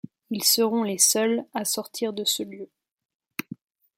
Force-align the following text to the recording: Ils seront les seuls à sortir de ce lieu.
Ils 0.31 0.43
seront 0.43 0.81
les 0.81 0.97
seuls 0.97 1.45
à 1.53 1.63
sortir 1.63 2.11
de 2.11 2.25
ce 2.25 2.41
lieu. 2.41 2.71